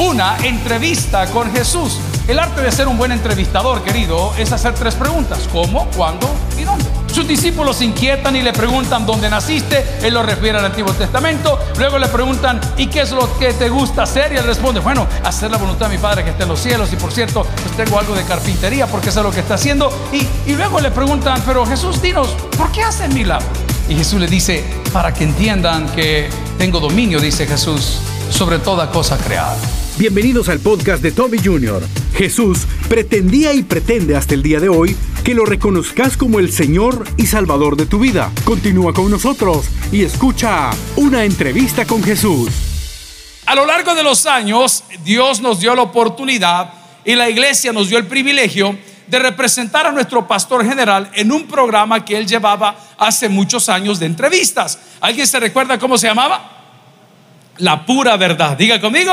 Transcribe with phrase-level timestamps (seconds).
[0.00, 1.98] una entrevista con Jesús.
[2.26, 5.40] El arte de ser un buen entrevistador, querido, es hacer tres preguntas.
[5.52, 6.26] ¿Cómo, cuándo
[6.58, 6.86] y dónde?
[7.12, 9.84] Sus discípulos se inquietan y le preguntan dónde naciste.
[10.02, 11.58] Él lo refiere al Antiguo Testamento.
[11.76, 14.32] Luego le preguntan, ¿y qué es lo que te gusta hacer?
[14.32, 16.90] Y él responde, bueno, hacer la voluntad de mi Padre que está en los cielos.
[16.94, 19.92] Y por cierto, pues tengo algo de carpintería porque es lo que está haciendo.
[20.12, 23.50] Y, y luego le preguntan, pero Jesús, dinos, ¿por qué hacen milagros?
[23.86, 24.64] Y Jesús le dice,
[24.94, 27.98] para que entiendan que tengo dominio, dice Jesús,
[28.30, 29.56] sobre toda cosa creada.
[30.00, 31.82] Bienvenidos al podcast de Toby Jr.
[32.16, 37.04] Jesús pretendía y pretende hasta el día de hoy que lo reconozcas como el Señor
[37.18, 38.32] y Salvador de tu vida.
[38.44, 42.48] Continúa con nosotros y escucha una entrevista con Jesús.
[43.44, 46.72] A lo largo de los años, Dios nos dio la oportunidad
[47.04, 51.46] y la iglesia nos dio el privilegio de representar a nuestro pastor general en un
[51.46, 54.78] programa que él llevaba hace muchos años de entrevistas.
[54.98, 56.52] ¿Alguien se recuerda cómo se llamaba?
[57.58, 58.56] La pura verdad.
[58.56, 59.12] Diga conmigo,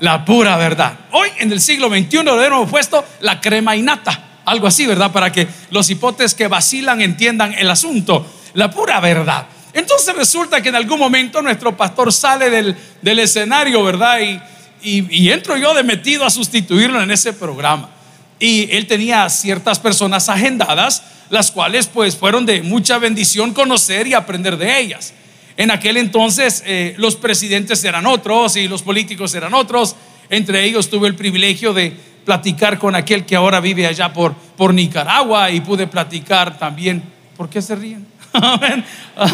[0.00, 0.98] la pura verdad.
[1.12, 4.22] Hoy en el siglo XXI lo hemos puesto la crema innata.
[4.44, 5.10] Algo así, ¿verdad?
[5.10, 8.26] Para que los hipotes que vacilan entiendan el asunto.
[8.54, 9.46] La pura verdad.
[9.72, 14.20] Entonces resulta que en algún momento nuestro pastor sale del, del escenario, ¿verdad?
[14.20, 14.40] Y,
[14.82, 17.90] y, y entro yo de metido a sustituirlo en ese programa.
[18.38, 24.14] Y él tenía ciertas personas agendadas, las cuales pues fueron de mucha bendición conocer y
[24.14, 25.12] aprender de ellas.
[25.56, 29.96] En aquel entonces eh, los presidentes eran otros y los políticos eran otros.
[30.28, 31.92] Entre ellos tuve el privilegio de
[32.24, 37.02] platicar con aquel que ahora vive allá por, por Nicaragua y pude platicar también.
[37.36, 38.06] ¿Por qué se ríen?
[39.18, 39.30] Ah,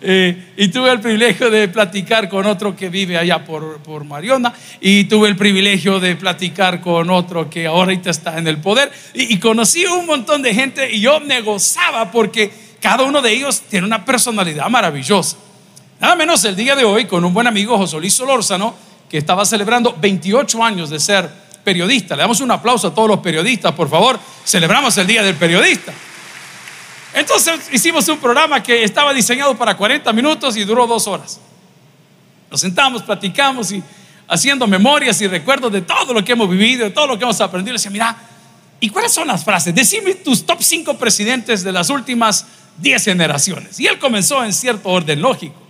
[0.00, 4.52] eh, y tuve el privilegio de platicar con otro que vive allá por, por Mariona
[4.80, 9.34] y tuve el privilegio de platicar con otro que ahorita está en el poder y,
[9.34, 13.62] y conocí un montón de gente y yo me gozaba porque cada uno de ellos
[13.62, 15.38] tiene una personalidad maravillosa.
[16.04, 18.74] Nada menos el día de hoy con un buen amigo José Luis Solórzano
[19.08, 21.30] que estaba celebrando 28 años de ser
[21.64, 22.14] periodista.
[22.14, 24.20] Le damos un aplauso a todos los periodistas, por favor.
[24.44, 25.94] Celebramos el Día del Periodista.
[27.14, 31.40] Entonces hicimos un programa que estaba diseñado para 40 minutos y duró dos horas.
[32.50, 33.82] Nos sentamos, platicamos y
[34.28, 37.40] haciendo memorias y recuerdos de todo lo que hemos vivido, de todo lo que hemos
[37.40, 37.72] aprendido.
[37.72, 38.14] Le decía, mira,
[38.78, 39.74] ¿y cuáles son las frases?
[39.74, 42.44] Decime tus top 5 presidentes de las últimas
[42.76, 43.80] 10 generaciones.
[43.80, 45.63] Y él comenzó en cierto orden lógico.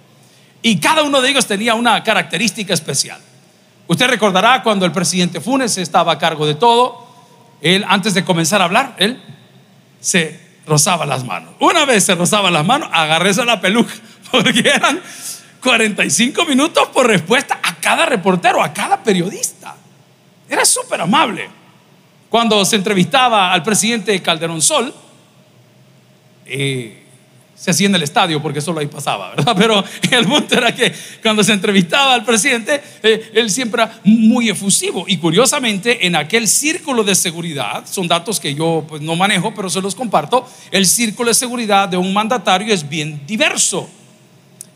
[0.67, 3.21] Y cada uno de ellos tenía una característica especial.
[3.87, 7.07] Usted recordará cuando el presidente Funes estaba a cargo de todo,
[7.61, 9.23] él antes de comenzar a hablar, él
[10.01, 11.53] se rozaba las manos.
[11.61, 13.93] Una vez se rozaba las manos, agarrese la peluca,
[14.31, 15.03] porque eran
[15.63, 19.77] 45 minutos por respuesta a cada reportero, a cada periodista.
[20.49, 21.47] Era súper amable.
[22.31, 24.95] Cuando se entrevistaba al presidente Calderón Sol,
[26.47, 27.04] eh,
[27.55, 29.55] se hacía en el estadio porque solo ahí pasaba, ¿verdad?
[29.59, 30.93] Pero el punto era que
[31.23, 35.05] cuando se entrevistaba al presidente, eh, él siempre era muy efusivo.
[35.07, 39.71] Y curiosamente, en aquel círculo de seguridad, son datos que yo pues, no manejo, pero
[39.71, 43.89] se los comparto, el círculo de seguridad de un mandatario es bien diverso.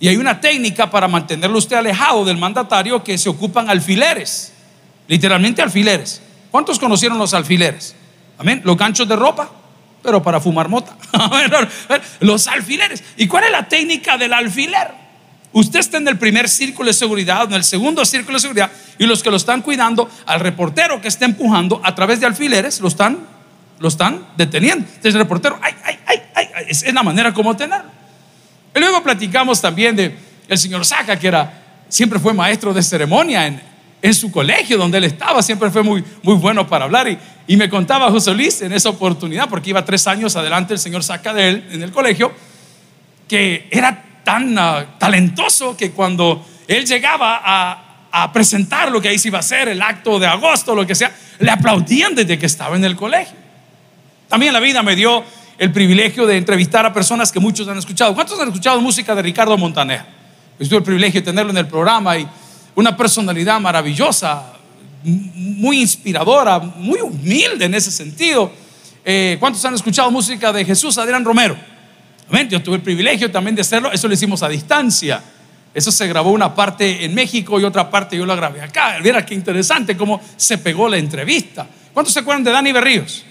[0.00, 4.52] Y hay una técnica para mantenerlo usted alejado del mandatario que se ocupan alfileres,
[5.08, 6.22] literalmente alfileres.
[6.52, 7.96] ¿Cuántos conocieron los alfileres?
[8.38, 8.62] Amén.
[8.64, 9.50] Los ganchos de ropa
[10.02, 10.96] pero para fumar mota.
[12.20, 13.02] Los alfileres.
[13.16, 14.88] ¿Y cuál es la técnica del alfiler?
[15.52, 19.06] Usted está en el primer círculo de seguridad, en el segundo círculo de seguridad, y
[19.06, 22.88] los que lo están cuidando, al reportero que está empujando a través de alfileres, lo
[22.88, 23.18] están,
[23.78, 24.84] lo están deteniendo.
[24.86, 27.90] Entonces el reportero, ay, ay, ay, ay, es la manera como tenerlo.
[28.74, 30.14] Y luego platicamos también de
[30.48, 33.60] el señor Saca, que era, siempre fue maestro de ceremonia en,
[34.00, 37.08] en su colegio donde él estaba, siempre fue muy, muy bueno para hablar.
[37.08, 40.78] Y, y, me contaba José Luis en esa oportunidad, porque iba tres años adelante el
[40.78, 42.32] Señor saca de él en el colegio,
[43.26, 49.18] que era tan uh, talentoso que cuando él llegaba a, a, presentar lo que ahí
[49.18, 52.46] se iba a hacer, el acto de agosto, lo que sea, le aplaudían desde que
[52.46, 53.36] estaba en el colegio.
[54.28, 55.24] También la vida me dio
[55.56, 58.14] el privilegio de entrevistar a personas que muchos han escuchado.
[58.14, 60.02] ¿Cuántos han escuchado música de Ricardo Montaner?
[60.58, 62.28] Yo tuve el privilegio de tenerlo en el programa y
[62.78, 64.52] una personalidad maravillosa,
[65.02, 68.52] muy inspiradora, muy humilde en ese sentido.
[69.04, 71.56] Eh, ¿Cuántos han escuchado música de Jesús Adrián Romero?
[72.48, 75.20] Yo tuve el privilegio también de hacerlo, eso lo hicimos a distancia.
[75.74, 78.98] Eso se grabó una parte en México y otra parte yo la grabé acá.
[79.02, 81.66] Mira qué interesante cómo se pegó la entrevista.
[81.92, 83.24] ¿Cuántos se acuerdan de Dani Berríos?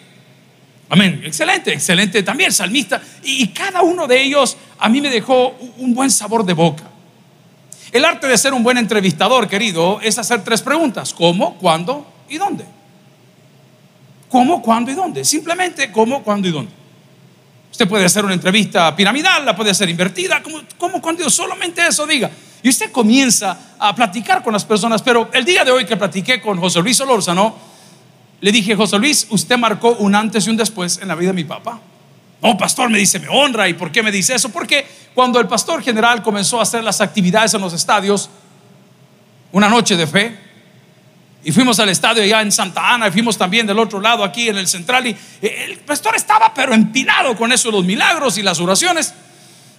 [0.89, 1.21] Amén.
[1.23, 3.01] Excelente, excelente también, salmista.
[3.23, 6.96] Y, cada uno de ellos a mí me dejó un buen sabor de boca.
[7.91, 11.13] El arte de ser un buen entrevistador, querido, es hacer tres preguntas.
[11.13, 12.65] ¿Cómo, cuándo y dónde?
[14.29, 15.23] ¿Cómo, cuándo y dónde?
[15.23, 16.71] Simplemente cómo, cuándo y dónde.
[17.71, 21.29] Usted puede hacer una entrevista piramidal, la puede hacer invertida, ¿cómo, cómo cuándo?
[21.29, 22.29] Solamente eso diga.
[22.63, 25.01] Y usted comienza a platicar con las personas.
[25.01, 27.55] Pero el día de hoy que platiqué con José Luis Solórzano,
[28.41, 31.35] le dije, José Luis, usted marcó un antes y un después en la vida de
[31.35, 31.79] mi papá.
[32.41, 33.67] No, pastor, me dice, me honra.
[33.67, 34.49] ¿Y por qué me dice eso?
[34.49, 38.29] Porque cuando el pastor general comenzó a hacer las actividades en los estadios,
[39.51, 40.37] una noche de fe,
[41.43, 44.49] y fuimos al estadio allá en Santa Ana, y fuimos también del otro lado aquí
[44.49, 48.59] en el central, y el pastor estaba pero empinado con eso, los milagros y las
[48.59, 49.13] oraciones.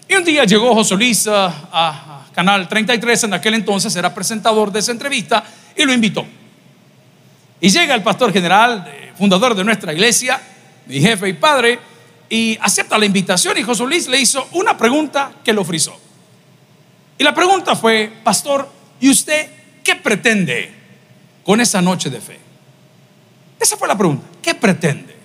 [0.09, 4.79] Y un día llegó José Luis a, Canal 33, en aquel entonces era presentador de
[4.79, 5.45] esa entrevista,
[5.77, 6.25] y lo invitó.
[7.61, 10.41] Y llega el pastor general, eh, fundador de nuestra iglesia,
[10.87, 11.79] mi jefe y padre,
[12.31, 15.99] y acepta la invitación y José Luis le hizo una pregunta que lo frizó.
[17.17, 18.69] Y la pregunta fue, pastor,
[19.01, 19.51] ¿y usted
[19.83, 20.73] qué pretende
[21.45, 22.39] con esa noche de fe?
[23.59, 25.17] Esa fue la pregunta, ¿qué pretende?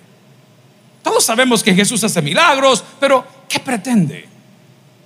[1.02, 4.33] Todos sabemos que Jesús hace milagros, pero ¿qué pretende?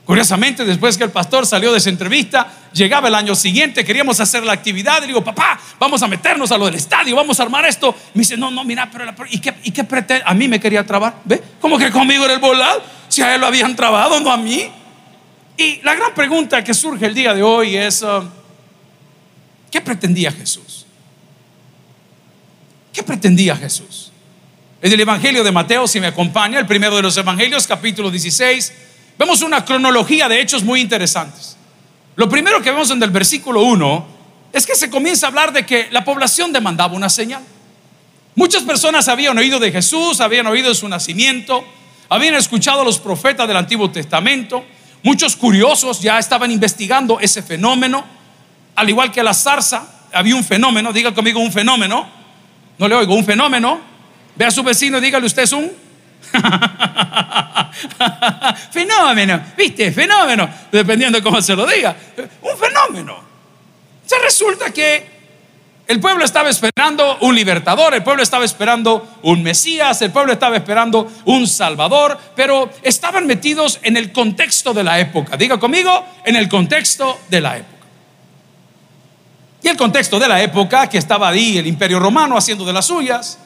[0.08, 4.42] Curiosamente, después que el pastor salió de esa entrevista, llegaba el año siguiente, queríamos hacer
[4.42, 5.02] la actividad.
[5.02, 7.94] Y digo, papá, vamos a meternos a lo del estadio, vamos a armar esto.
[8.14, 10.24] Me dice, no, no, mira, pero ¿y qué, y qué pretende?
[10.24, 11.16] A mí me quería trabar.
[11.26, 11.42] ¿Ve?
[11.60, 12.82] Como que conmigo era el volado.
[13.10, 14.70] Si a él lo habían trabado, no a mí.
[15.58, 18.26] Y la gran pregunta que surge el día de hoy es, uh,
[19.70, 20.86] ¿qué pretendía Jesús?
[22.94, 24.10] ¿Qué pretendía Jesús?
[24.80, 28.72] En el Evangelio de Mateo, si me acompaña, el primero de los Evangelios, capítulo 16
[29.18, 31.56] vemos una cronología de hechos muy interesantes.
[32.16, 34.06] Lo primero que vemos en el versículo 1
[34.52, 37.42] es que se comienza a hablar de que la población demandaba una señal.
[38.34, 41.64] Muchas personas habían oído de Jesús, habían oído de su nacimiento,
[42.08, 44.64] habían escuchado a los profetas del Antiguo Testamento.
[45.02, 48.04] Muchos curiosos ya estaban investigando ese fenómeno.
[48.76, 52.08] Al igual que la zarza, había un fenómeno, diga conmigo un fenómeno.
[52.78, 53.80] No le oigo, un fenómeno.
[54.36, 55.70] Ve a su vecino y dígale, usted es un
[58.70, 59.92] fenómeno, ¿viste?
[59.92, 61.96] Fenómeno, dependiendo de cómo se lo diga.
[62.42, 63.28] Un fenómeno.
[64.04, 65.18] Se resulta que
[65.88, 70.56] el pueblo estaba esperando un libertador, el pueblo estaba esperando un Mesías, el pueblo estaba
[70.56, 75.38] esperando un Salvador, pero estaban metidos en el contexto de la época.
[75.38, 77.86] Diga conmigo, en el contexto de la época.
[79.62, 82.86] Y el contexto de la época que estaba ahí el imperio romano haciendo de las
[82.86, 83.38] suyas,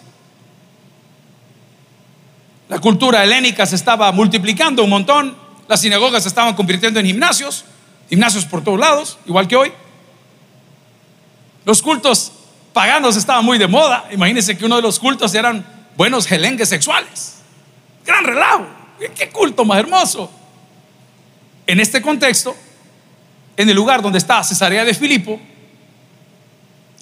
[2.73, 5.37] la cultura helénica se estaba multiplicando un montón.
[5.69, 7.67] Las sinagogas se estaban convirtiendo en gimnasios,
[8.09, 9.73] gimnasios por todos lados, igual que hoy.
[11.67, 12.33] Los cultos
[12.73, 14.07] paganos estaban muy de moda.
[14.11, 15.63] Imagínense que uno de los cultos eran
[15.99, 17.43] buenos gelengues sexuales.
[18.07, 18.65] Gran relajo.
[19.19, 20.31] Qué culto más hermoso.
[21.67, 22.57] En este contexto,
[23.55, 25.39] en el lugar donde está Cesarea de Filipo,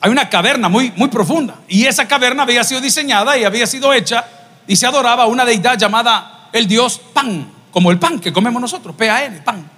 [0.01, 1.61] hay una caverna muy, muy profunda.
[1.69, 4.27] Y esa caverna había sido diseñada y había sido hecha
[4.71, 8.63] y se adoraba a una deidad llamada el dios Pan, como el pan que comemos
[8.63, 9.69] nosotros, P-A-N, pan.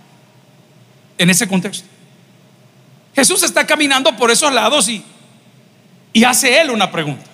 [1.17, 1.89] En ese contexto.
[3.15, 5.03] Jesús está caminando por esos lados y,
[6.13, 7.25] y hace él una pregunta.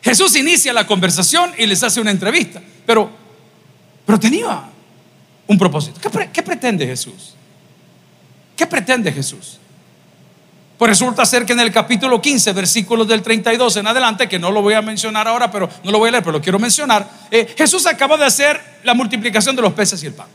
[0.00, 3.10] Jesús inicia la conversación y les hace una entrevista, pero,
[4.06, 4.62] pero tenía
[5.46, 6.00] un propósito.
[6.00, 7.34] ¿Qué, qué pretende Jesús?
[8.56, 9.58] ¿Qué pretende Jesús?
[10.78, 14.50] Pues resulta ser que en el capítulo 15, versículos del 32 en adelante, que no
[14.50, 17.08] lo voy a mencionar ahora, pero no lo voy a leer, pero lo quiero mencionar,
[17.30, 20.26] eh, Jesús acaba de hacer la multiplicación de los peces y el pan.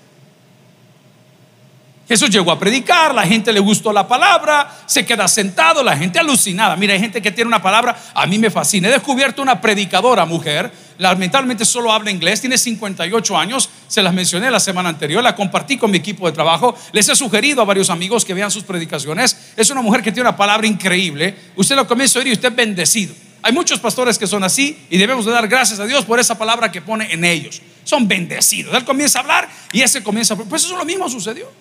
[2.07, 6.19] Jesús llegó a predicar, la gente le gustó la palabra, se queda sentado, la gente
[6.19, 6.75] alucinada.
[6.75, 8.89] Mira, hay gente que tiene una palabra, a mí me fascina.
[8.89, 10.69] He descubierto una predicadora mujer,
[11.01, 15.75] lamentablemente solo habla inglés, tiene 58 años, se las mencioné la semana anterior, la compartí
[15.75, 19.53] con mi equipo de trabajo, les he sugerido a varios amigos que vean sus predicaciones.
[19.57, 22.49] Es una mujer que tiene una palabra increíble, usted lo comienza a oír y usted
[22.49, 23.15] es bendecido.
[23.41, 26.37] Hay muchos pastores que son así y debemos de dar gracias a Dios por esa
[26.37, 27.59] palabra que pone en ellos.
[27.83, 28.75] Son bendecidos.
[28.75, 30.37] Él comienza a hablar y ese comienza a...
[30.37, 31.51] Pues eso lo mismo sucedió.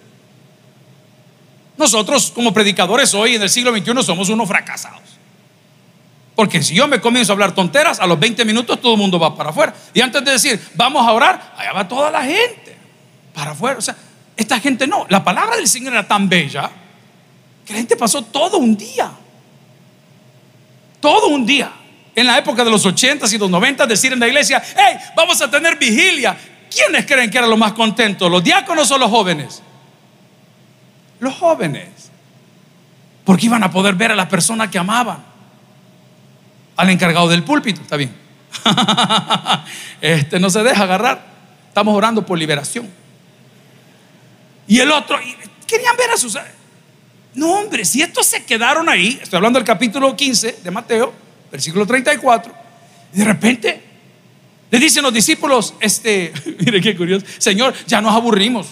[1.78, 5.09] Nosotros como predicadores hoy en el siglo XXI somos unos fracasados.
[6.40, 9.18] Porque si yo me comienzo a hablar tonteras, a los 20 minutos todo el mundo
[9.18, 9.74] va para afuera.
[9.92, 12.74] Y antes de decir, vamos a orar, allá va toda la gente
[13.34, 13.76] para afuera.
[13.76, 13.94] O sea,
[14.34, 15.04] esta gente no.
[15.10, 16.70] La palabra del Señor era tan bella
[17.66, 19.10] que la gente pasó todo un día.
[20.98, 21.72] Todo un día.
[22.14, 25.42] En la época de los 80s y los 90 decir en la iglesia, hey, vamos
[25.42, 26.34] a tener vigilia.
[26.74, 28.30] ¿Quiénes creen que eran los más contentos?
[28.30, 29.60] ¿Los diáconos o los jóvenes?
[31.18, 32.10] los jóvenes.
[33.26, 35.29] Porque iban a poder ver a la persona que amaban.
[36.80, 38.10] Al encargado del púlpito, está bien.
[40.00, 41.22] este no se deja agarrar.
[41.68, 42.88] Estamos orando por liberación.
[44.66, 45.18] Y el otro,
[45.66, 46.38] querían ver a sus...
[47.34, 51.12] No, hombre, si estos se quedaron ahí, estoy hablando del capítulo 15 de Mateo,
[51.52, 52.54] versículo 34,
[53.12, 53.82] y de repente
[54.70, 58.68] le dicen los discípulos, este, mire qué curioso, Señor, ya nos aburrimos.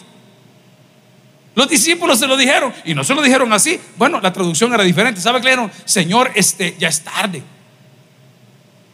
[1.55, 3.79] Los discípulos se lo dijeron y no se lo dijeron así.
[3.99, 5.21] Bueno, la traducción era diferente.
[5.21, 5.73] ¿Sabe qué le dijeron?
[5.85, 7.43] Señor, este, ya es tarde.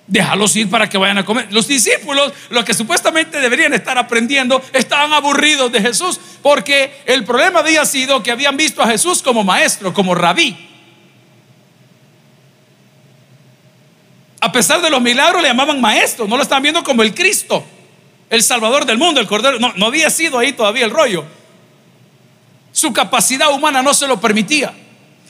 [0.07, 1.49] Déjalos ir para que vayan a comer.
[1.51, 7.61] Los discípulos, los que supuestamente deberían estar aprendiendo, estaban aburridos de Jesús porque el problema
[7.61, 10.57] había sido que habían visto a Jesús como maestro, como rabí.
[14.41, 17.65] A pesar de los milagros le llamaban maestro, no lo estaban viendo como el Cristo,
[18.29, 19.59] el Salvador del mundo, el Cordero.
[19.59, 21.25] No, no había sido ahí todavía el rollo.
[22.71, 24.75] Su capacidad humana no se lo permitía.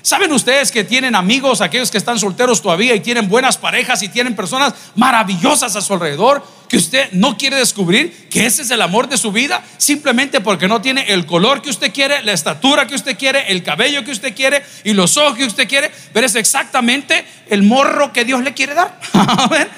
[0.05, 4.11] ¿Saben ustedes que tienen amigos, aquellos que están solteros todavía y tienen buenas parejas y
[4.11, 8.83] tienen personas maravillosas a su alrededor que usted no quiere descubrir que ese es el
[8.83, 12.87] amor de su vida simplemente porque no tiene el color que usted quiere, la estatura
[12.87, 16.27] que usted quiere, el cabello que usted quiere y los ojos que usted quiere, pero
[16.27, 19.01] es exactamente el morro que Dios le quiere dar?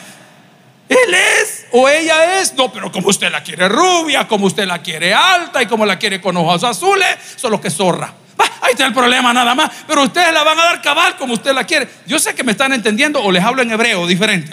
[0.89, 4.83] Él es o ella es, no, pero como usted la quiere rubia, como usted la
[4.83, 8.93] quiere alta y como la quiere con ojos azules, solo que zorra ahí está el
[8.93, 9.71] problema nada más.
[9.87, 11.89] Pero ustedes la van a dar cabal como usted la quiere.
[12.07, 14.53] Yo sé que me están entendiendo o les hablo en hebreo diferente.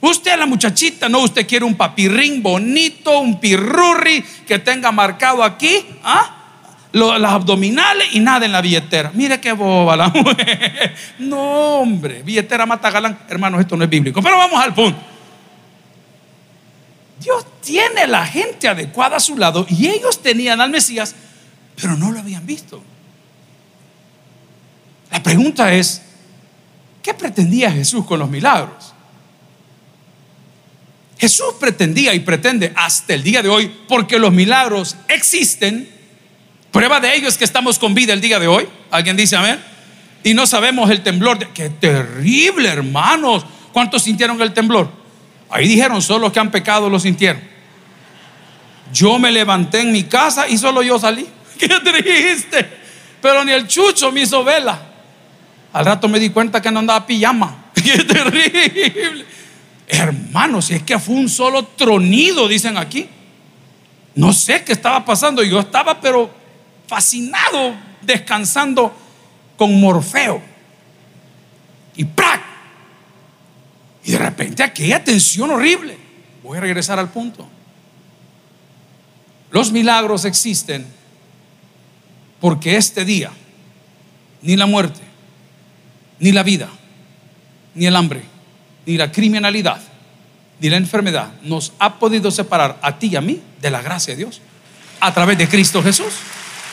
[0.00, 5.86] Usted, la muchachita, no, usted quiere un papirrín bonito, un pirurri que tenga marcado aquí,
[6.02, 6.38] ¿ah?
[6.92, 9.12] las abdominales y nada en la billetera.
[9.14, 10.94] Mire qué boba la mujer.
[11.18, 13.18] No, hombre, billetera mata galán.
[13.28, 14.20] Hermanos, esto no es bíblico.
[14.20, 15.00] Pero vamos al punto.
[17.20, 21.14] Dios tiene la gente adecuada a su lado y ellos tenían al Mesías
[21.76, 22.82] pero no lo habían visto.
[25.10, 26.02] La pregunta es,
[27.02, 28.94] ¿qué pretendía Jesús con los milagros?
[31.18, 35.88] Jesús pretendía y pretende hasta el día de hoy, porque los milagros existen.
[36.72, 38.66] Prueba de ello es que estamos con vida el día de hoy.
[38.90, 39.62] ¿Alguien dice amén?
[40.24, 41.38] Y no sabemos el temblor.
[41.38, 43.44] De, qué terrible, hermanos.
[43.72, 44.90] ¿Cuántos sintieron el temblor?
[45.48, 47.42] Ahí dijeron, solo los que han pecado lo sintieron.
[48.92, 51.26] Yo me levanté en mi casa y solo yo salí.
[51.62, 52.68] Qué triste.
[53.20, 54.80] Pero ni el chucho me hizo vela.
[55.72, 57.66] Al rato me di cuenta que no andaba pijama.
[57.74, 59.24] Qué terrible.
[59.86, 63.08] Hermanos, si es que fue un solo tronido, dicen aquí.
[64.14, 65.42] No sé qué estaba pasando.
[65.42, 66.30] Yo estaba, pero
[66.86, 68.94] fascinado, descansando
[69.56, 70.42] con Morfeo.
[71.96, 72.42] Y ¡prac!
[74.04, 75.96] Y de repente aquella tensión horrible.
[76.42, 77.48] Voy a regresar al punto.
[79.50, 80.86] Los milagros existen
[82.42, 83.30] porque este día,
[84.42, 85.00] ni la muerte,
[86.18, 86.68] ni la vida,
[87.76, 88.20] ni el hambre,
[88.84, 89.80] ni la criminalidad,
[90.58, 94.14] ni la enfermedad nos ha podido separar a ti y a mí de la gracia
[94.14, 94.40] de Dios
[94.98, 96.12] a través de Cristo Jesús.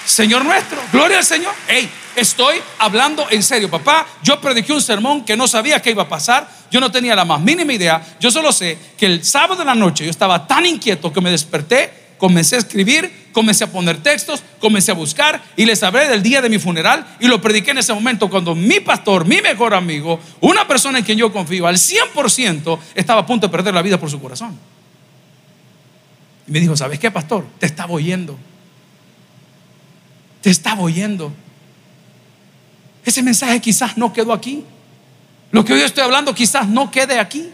[0.06, 1.54] Señor nuestro, gloria al Señor.
[1.68, 4.08] Hey, estoy hablando en serio, papá.
[4.24, 6.50] Yo prediqué un sermón que no sabía qué iba a pasar.
[6.72, 8.02] Yo no tenía la más mínima idea.
[8.20, 11.30] Yo solo sé que el sábado de la noche yo estaba tan inquieto que me
[11.30, 16.22] desperté comencé a escribir, comencé a poner textos, comencé a buscar y les hablé del
[16.22, 19.74] día de mi funeral y lo prediqué en ese momento cuando mi pastor, mi mejor
[19.74, 23.82] amigo, una persona en quien yo confío al 100% estaba a punto de perder la
[23.82, 24.56] vida por su corazón.
[26.48, 27.46] Y me dijo, ¿sabes qué, pastor?
[27.58, 28.38] Te estaba oyendo.
[30.42, 31.32] Te estaba oyendo.
[33.06, 34.64] Ese mensaje quizás no quedó aquí.
[35.52, 37.50] Lo que hoy estoy hablando quizás no quede aquí.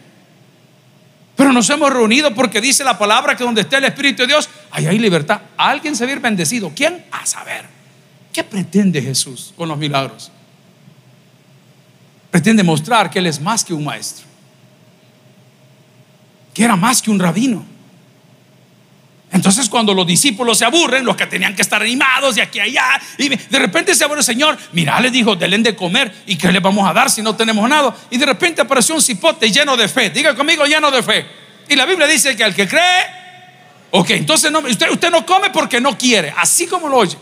[1.36, 4.50] Pero nos hemos reunido porque dice la palabra que donde esté el Espíritu de Dios,
[4.72, 5.42] ahí hay libertad.
[5.58, 6.72] Alguien se va a bendecido.
[6.74, 7.06] ¿Quién?
[7.12, 7.66] A saber.
[8.32, 10.32] ¿Qué pretende Jesús con los milagros?
[12.32, 14.26] Pretende mostrar que Él es más que un maestro.
[16.54, 17.75] Que era más que un rabino.
[19.32, 22.64] Entonces cuando los discípulos se aburren, los que tenían que estar animados de aquí a
[22.64, 26.38] allá, y de repente se aburre el Señor, mira, le dijo, denle de comer, ¿y
[26.38, 27.96] qué le vamos a dar si no tenemos nada?
[28.10, 31.26] Y de repente apareció un cipote lleno de fe, diga conmigo, lleno de fe.
[31.68, 33.06] Y la Biblia dice que al que cree,
[33.92, 37.18] ok, entonces no, usted, usted no come porque no quiere, así como lo oye.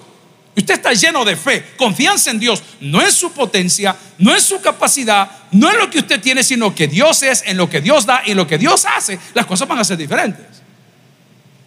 [0.55, 4.61] Usted está lleno de fe, confianza en Dios, no es su potencia, no es su
[4.61, 8.05] capacidad, no es lo que usted tiene, sino que Dios es, en lo que Dios
[8.05, 10.62] da y en lo que Dios hace, las cosas van a ser diferentes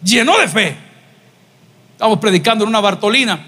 [0.03, 0.77] lleno de fe.
[1.91, 3.45] Estamos predicando en una Bartolina.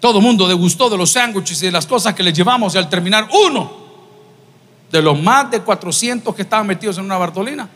[0.00, 2.78] Todo el mundo degustó de los sándwiches y de las cosas que le llevamos y
[2.78, 3.88] al terminar uno
[4.90, 7.68] de los más de 400 que estaban metidos en una Bartolina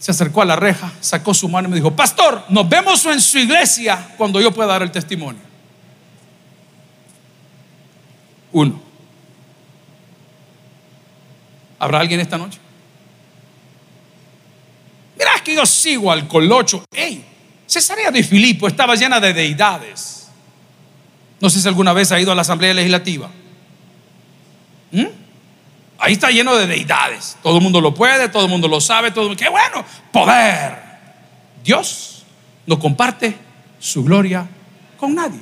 [0.00, 3.20] se acercó a la reja, sacó su mano y me dijo, pastor, nos vemos en
[3.20, 5.42] su iglesia cuando yo pueda dar el testimonio.
[8.52, 8.80] Uno.
[11.78, 12.58] ¿Habrá alguien esta noche?
[15.42, 16.84] Que yo sigo al colocho.
[16.92, 17.24] Ey,
[17.66, 20.28] Cesarea de Filipo estaba llena de deidades.
[21.40, 23.30] No sé si alguna vez ha ido a la Asamblea Legislativa.
[24.92, 25.06] ¿Mm?
[25.98, 27.36] Ahí está lleno de deidades.
[27.42, 29.84] Todo el mundo lo puede, todo el mundo lo sabe, todo ¡Qué bueno!
[30.12, 30.78] Poder.
[31.62, 32.24] Dios
[32.66, 33.36] no comparte
[33.78, 34.46] su gloria
[34.96, 35.40] con nadie.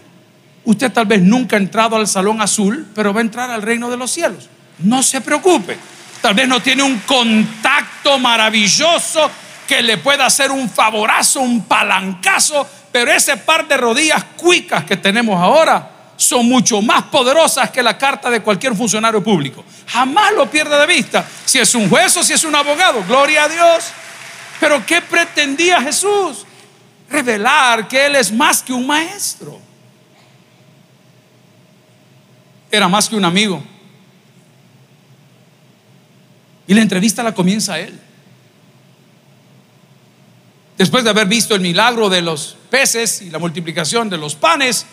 [0.65, 3.89] Usted tal vez nunca ha entrado al salón azul, pero va a entrar al reino
[3.89, 4.49] de los cielos.
[4.81, 5.79] No se preocupe.
[6.21, 9.31] Tal vez no tiene un contacto maravilloso
[9.69, 14.97] que le pueda hacer un favorazo, un palancazo, pero ese par de rodillas cuicas que
[14.97, 19.63] tenemos ahora son mucho más poderosas que la carta de cualquier funcionario público.
[19.87, 21.25] Jamás lo pierda de vista.
[21.45, 23.93] Si es un juez o si es un abogado, gloria a Dios.
[24.59, 26.47] Pero ¿qué pretendía Jesús?
[27.11, 29.61] Revelar que Él es más que un maestro.
[32.71, 33.63] Era más que un amigo.
[36.67, 38.08] Y la entrevista la comienza Él.
[40.79, 44.87] Después de haber visto el milagro de los peces y la multiplicación de los panes,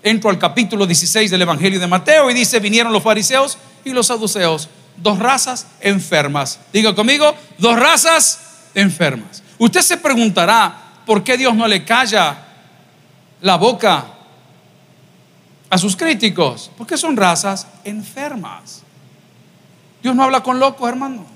[0.00, 4.06] entro al capítulo 16 del Evangelio de Mateo y dice, vinieron los fariseos y los
[4.06, 6.60] saduceos, dos razas enfermas.
[6.72, 8.38] Diga conmigo, dos razas
[8.76, 9.42] enfermas.
[9.58, 12.38] Usted se preguntará, ¿por qué Dios no le calla
[13.40, 14.06] la boca
[15.68, 16.70] a sus críticos?
[16.78, 18.82] Porque son razas enfermas.
[20.00, 21.33] Dios no habla con locos, hermano.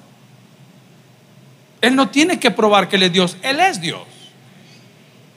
[1.81, 4.03] Él no tiene que probar que Él es Dios, Él es Dios.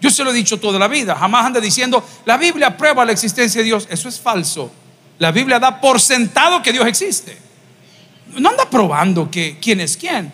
[0.01, 1.15] Yo se lo he dicho toda la vida.
[1.15, 3.87] Jamás anda diciendo, la Biblia prueba la existencia de Dios.
[3.89, 4.71] Eso es falso.
[5.19, 7.37] La Biblia da por sentado que Dios existe.
[8.37, 10.33] No anda probando que quién es quién.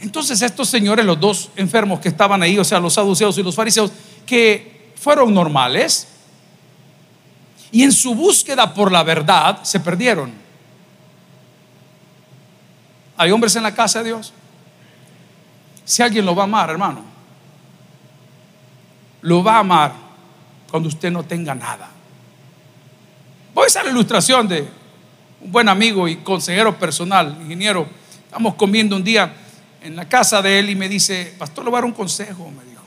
[0.00, 3.54] Entonces estos señores, los dos enfermos que estaban ahí, o sea, los saduceos y los
[3.54, 3.90] fariseos,
[4.26, 6.08] que fueron normales,
[7.72, 10.47] y en su búsqueda por la verdad se perdieron.
[13.18, 14.32] Hay hombres en la casa de Dios.
[15.84, 17.02] Si alguien lo va a amar, hermano,
[19.22, 19.92] lo va a amar
[20.70, 21.90] cuando usted no tenga nada.
[23.52, 24.68] Voy a usar la ilustración de
[25.40, 27.88] un buen amigo y consejero personal, ingeniero.
[28.24, 29.34] Estamos comiendo un día
[29.82, 32.48] en la casa de él y me dice, pastor, le voy a dar un consejo,
[32.50, 32.82] me dijo.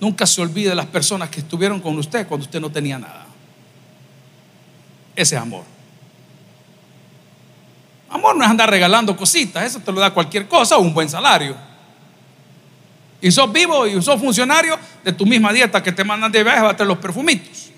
[0.00, 3.26] Nunca se olvide de las personas que estuvieron con usted cuando usted no tenía nada.
[5.14, 5.64] Ese es amor.
[8.10, 11.08] Amor no es andar regalando cositas, eso te lo da cualquier cosa o un buen
[11.08, 11.70] salario
[13.20, 16.66] y sos vivo y sos funcionario de tu misma dieta que te mandan de viaje
[16.66, 17.70] a tener los perfumitos.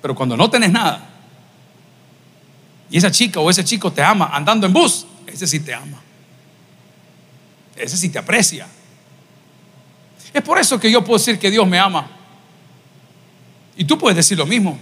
[0.00, 1.08] Pero cuando no tenés nada
[2.90, 6.00] y esa chica o ese chico te ama andando en bus, ese sí te ama.
[7.74, 8.66] Ese sí te aprecia.
[10.32, 12.08] Es por eso que yo puedo decir que Dios me ama.
[13.76, 14.78] Y tú puedes decir lo mismo.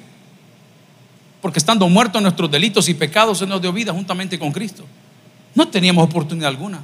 [1.41, 4.85] Porque estando muertos nuestros delitos y pecados se nos dio vida juntamente con Cristo.
[5.55, 6.81] No teníamos oportunidad alguna.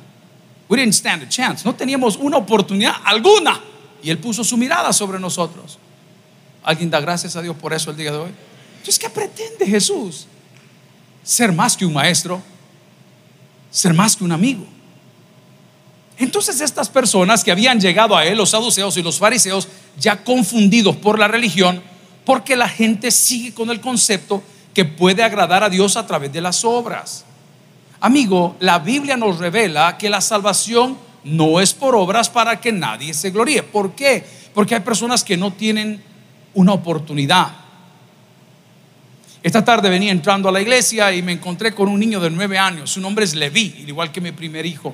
[0.69, 1.65] We didn't stand a chance.
[1.65, 3.61] No teníamos una oportunidad alguna.
[4.03, 5.79] Y Él puso su mirada sobre nosotros.
[6.63, 8.31] ¿Alguien da gracias a Dios por eso el día de hoy?
[8.79, 10.27] Entonces, ¿qué pretende Jesús?
[11.23, 12.43] Ser más que un maestro,
[13.71, 14.67] ser más que un amigo.
[16.19, 20.97] Entonces estas personas que habían llegado a Él, los saduceos y los fariseos, ya confundidos
[20.97, 21.83] por la religión,
[22.27, 24.43] porque la gente sigue con el concepto
[24.75, 27.25] que puede agradar a Dios a través de las obras.
[28.01, 33.15] Amigo, la Biblia nos revela que la salvación no es por obras para que nadie
[33.15, 33.63] se gloríe.
[33.63, 34.27] ¿Por qué?
[34.53, 36.03] Porque hay personas que no tienen
[36.53, 37.49] una oportunidad.
[39.43, 42.59] Esta tarde venía entrando a la iglesia y me encontré con un niño de nueve
[42.59, 42.91] años.
[42.91, 44.93] Su nombre es Leví, igual que mi primer hijo.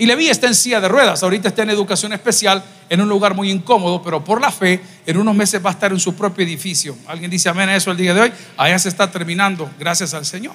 [0.00, 1.22] Y Leví está en silla de ruedas.
[1.22, 5.18] Ahorita está en educación especial en un lugar muy incómodo, pero por la fe, en
[5.18, 6.96] unos meses va a estar en su propio edificio.
[7.06, 8.32] ¿Alguien dice amén a eso el día de hoy?
[8.56, 10.54] Allá se está terminando, gracias al Señor.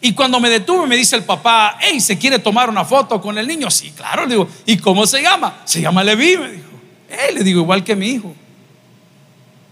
[0.00, 3.38] Y cuando me detuve me dice el papá, hey, ¿se quiere tomar una foto con
[3.38, 3.70] el niño?
[3.70, 5.60] Sí, claro, le digo, ¿y cómo se llama?
[5.64, 6.70] Se llama Levi me dijo.
[7.08, 8.34] Eh, le digo, igual que mi hijo.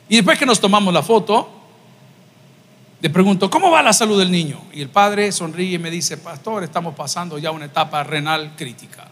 [0.08, 1.59] Y después que nos tomamos la foto,
[3.00, 4.60] le pregunto, ¿cómo va la salud del niño?
[4.74, 9.08] Y el padre sonríe y me dice, pastor, estamos pasando ya una etapa renal crítica.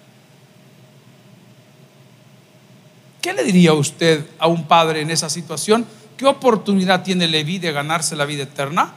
[3.23, 5.87] ¿Qué le diría usted a un padre en esa situación?
[6.19, 8.93] ¿Qué oportunidad tiene Levi de ganarse la vida eterna?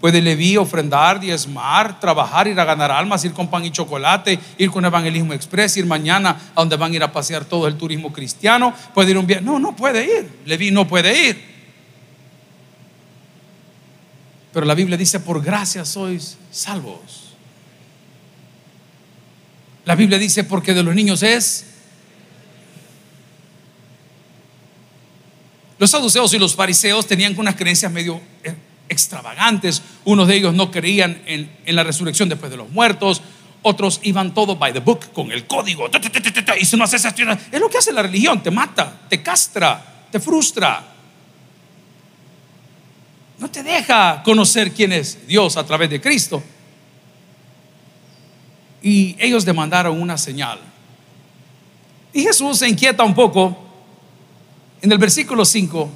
[0.00, 4.70] Puede Leví ofrendar, diezmar, trabajar, ir a ganar almas, ir con pan y chocolate, ir
[4.70, 8.12] con evangelismo express, ir mañana a donde van a ir a pasear todo el turismo
[8.12, 8.72] cristiano.
[8.94, 9.42] Puede ir un viaje.
[9.42, 10.40] No, no puede ir.
[10.44, 11.55] Leví no puede ir.
[14.56, 17.36] Pero la Biblia dice, por gracia sois salvos.
[19.84, 21.66] La Biblia dice, porque de los niños es...
[25.78, 28.54] Los saduceos y los fariseos tenían unas creencias medio eh,
[28.88, 29.82] extravagantes.
[30.06, 33.20] Unos de ellos no creían en, la resurrección después de los muertos.
[33.60, 35.90] Otros iban todo by the book, con el código.
[36.58, 40.18] Y si no haces es lo que hace la religión: te mata, te castra, te
[40.18, 40.95] frustra.
[43.38, 46.42] No te deja conocer quién es Dios a través de Cristo.
[48.82, 50.60] y ellos demandaron una señal.
[52.12, 53.56] Y Jesús se inquieta un poco
[54.80, 55.90] en el versículo 5.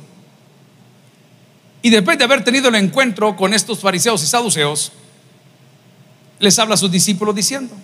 [1.83, 4.93] Y después de haber tenido el encuentro con estos fariseos y saduceos,
[6.41, 7.75] les habla a sus discípulos diciendo,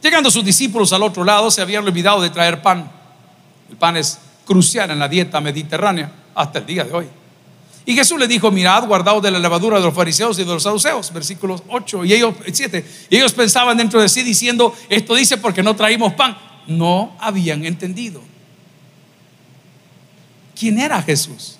[0.00, 2.90] llegando sus discípulos al otro lado, se habían olvidado de traer pan.
[3.68, 7.08] El pan es crucial en la dieta mediterránea hasta el día de hoy.
[7.84, 10.62] Y Jesús le dijo, mirad, guardado de la levadura de los fariseos y de los
[10.62, 12.84] saduceos, versículos 8 y ellos 7.
[13.10, 16.36] Y ellos pensaban dentro de sí diciendo, esto dice porque no traímos pan.
[16.66, 18.22] No habían entendido.
[20.54, 21.58] ¿Quién era Jesús?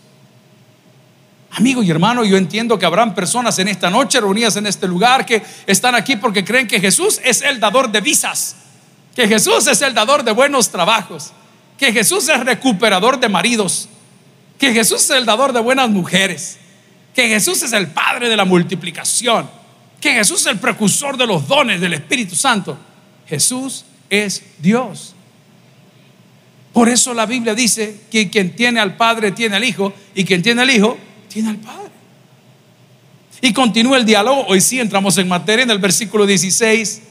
[1.51, 5.27] Amigo y hermano, yo entiendo que habrán personas en esta noche reunidas en este lugar
[5.27, 8.57] que están aquí porque creen que Jesús es el dador de visas,
[9.15, 11.33] que Jesús es el dador de buenos trabajos,
[11.77, 13.89] que Jesús es recuperador de maridos,
[14.63, 16.57] que Jesús es el dador de buenas mujeres,
[17.17, 19.51] que Jesús es el Padre de la multiplicación,
[20.01, 22.79] que Jesús es el precursor de los dones del Espíritu Santo.
[23.27, 25.17] Jesús es Dios.
[26.73, 30.43] Por eso la Biblia dice que quien tiene al Padre tiene al Hijo y quien
[30.43, 30.97] tiene al Hijo
[31.27, 31.91] tiene al Padre.
[33.41, 34.47] Y continúa el diálogo.
[34.47, 37.03] Hoy sí entramos en materia en el versículo 16.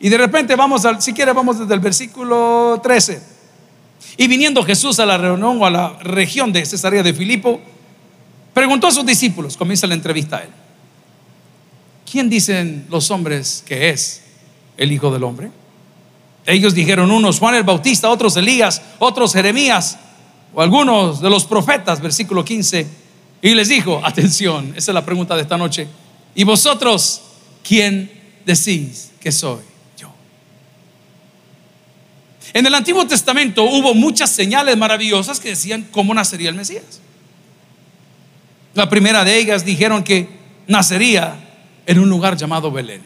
[0.00, 3.31] Y de repente vamos al, si quiere, vamos desde el versículo 13.
[4.16, 7.60] Y viniendo Jesús a la reunión o a la región de Cesarea de Filipo,
[8.52, 10.50] preguntó a sus discípulos, comienza la entrevista a él,
[12.10, 14.22] ¿quién dicen los hombres que es
[14.76, 15.50] el Hijo del Hombre?
[16.44, 19.98] Ellos dijeron unos Juan el Bautista, otros Elías, otros Jeremías
[20.54, 22.86] o algunos de los profetas, versículo 15.
[23.40, 25.88] Y les dijo, atención, esa es la pregunta de esta noche,
[26.34, 27.22] ¿y vosotros
[27.66, 28.10] quién
[28.44, 29.71] decís que soy?
[32.52, 37.00] En el Antiguo Testamento hubo muchas señales maravillosas que decían cómo nacería el Mesías.
[38.74, 40.28] La primera de ellas dijeron que
[40.66, 41.36] nacería
[41.86, 43.02] en un lugar llamado Belén.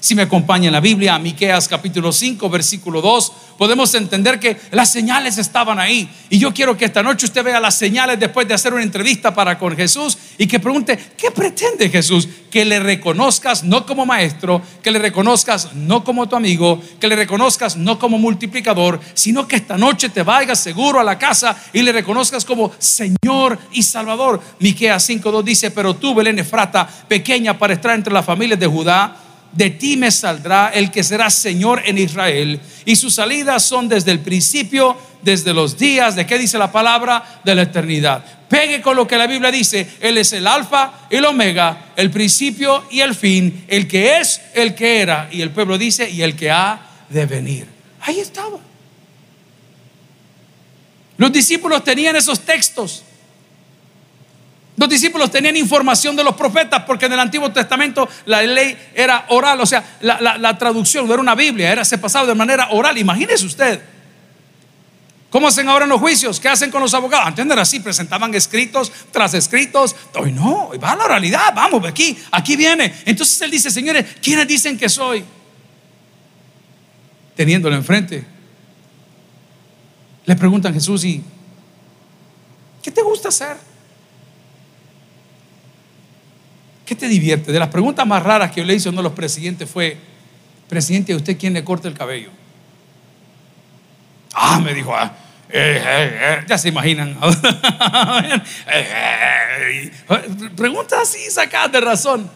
[0.00, 4.56] Si me acompaña en la Biblia, a Miqueas capítulo 5, versículo 2, podemos entender que
[4.70, 6.08] las señales estaban ahí.
[6.28, 9.34] Y yo quiero que esta noche usted vea las señales después de hacer una entrevista
[9.34, 12.28] para con Jesús y que pregunte, ¿qué pretende Jesús?
[12.50, 17.16] Que le reconozcas no como maestro, que le reconozcas no como tu amigo, que le
[17.16, 21.82] reconozcas no como multiplicador, sino que esta noche te vayas seguro a la casa y
[21.82, 24.40] le reconozcas como Señor y Salvador.
[24.60, 29.16] Miqueas 5.2 dice, pero tú, Belén Efrata, pequeña para estar entre las familias de Judá,
[29.56, 32.60] de ti me saldrá el que será Señor en Israel.
[32.84, 37.40] Y sus salidas son desde el principio, desde los días, ¿de qué dice la palabra?
[37.44, 38.24] De la eternidad.
[38.48, 39.88] Pegue con lo que la Biblia dice.
[40.00, 44.40] Él es el alfa y el omega, el principio y el fin, el que es,
[44.54, 45.28] el que era.
[45.32, 47.66] Y el pueblo dice, y el que ha de venir.
[48.02, 48.58] Ahí estaba.
[51.16, 53.02] Los discípulos tenían esos textos.
[54.76, 59.24] Los discípulos tenían información de los profetas porque en el Antiguo Testamento la ley era
[59.28, 62.98] oral, o sea, la, traducción no era una Biblia, era se pasaba de manera oral.
[62.98, 63.80] Imagínese usted.
[65.30, 66.38] ¿Cómo hacen ahora en los juicios?
[66.38, 67.26] ¿Qué hacen con los abogados?
[67.26, 69.96] Antes era así, presentaban escritos tras escritos.
[70.14, 72.94] Hoy no, va a la oralidad, vamos, aquí, aquí viene.
[73.06, 75.24] Entonces él dice, señores, ¿quiénes dicen que soy?
[77.34, 78.24] Teniéndolo enfrente.
[80.26, 81.22] Le preguntan a Jesús, ¿y
[82.82, 83.56] qué te gusta hacer?
[86.86, 87.50] ¿Qué te divierte?
[87.50, 89.98] De las preguntas más raras que yo le hice a uno de los presidentes fue,
[90.68, 92.30] presidente, ¿a usted quién le corta el cabello?
[94.32, 95.12] Ah, me dijo, ah,
[95.48, 97.18] eh, eh, eh, ya se imaginan.
[100.56, 102.30] preguntas así sacadas de razón.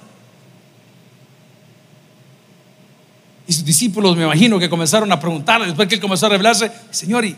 [3.46, 6.72] Y sus discípulos, me imagino, que comenzaron a preguntarle, después que él comenzó a revelarse,
[6.90, 7.36] Señor, ¿y,